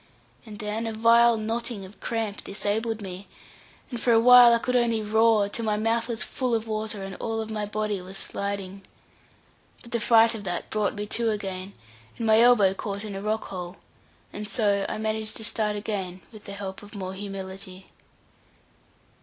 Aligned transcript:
And 0.47 0.57
then 0.57 0.87
a 0.87 0.93
vile 0.93 1.37
knotting 1.37 1.85
of 1.85 1.99
cramp 1.99 2.43
disabled 2.43 3.03
me, 3.03 3.27
and 3.91 4.01
for 4.01 4.11
awhile 4.11 4.51
I 4.51 4.57
could 4.57 4.75
only 4.75 5.03
roar, 5.03 5.47
till 5.47 5.63
my 5.65 5.77
mouth 5.77 6.07
was 6.07 6.23
full 6.23 6.55
of 6.55 6.67
water, 6.67 7.03
and 7.03 7.13
all 7.17 7.39
of 7.39 7.51
my 7.51 7.67
body 7.67 8.01
was 8.01 8.17
sliding. 8.17 8.81
But 9.83 9.91
the 9.91 9.99
fright 9.99 10.33
of 10.33 10.43
that 10.43 10.71
brought 10.71 10.95
me 10.95 11.05
to 11.05 11.29
again, 11.29 11.73
and 12.17 12.25
my 12.25 12.39
elbow 12.41 12.73
caught 12.73 13.03
in 13.05 13.13
a 13.13 13.21
rock 13.21 13.49
hole; 13.49 13.77
and 14.33 14.47
so 14.47 14.87
I 14.89 14.97
managed 14.97 15.37
to 15.37 15.43
start 15.43 15.75
again, 15.75 16.21
with 16.31 16.45
the 16.45 16.53
help 16.53 16.81
of 16.81 16.95
more 16.95 17.13
humility. 17.13 17.91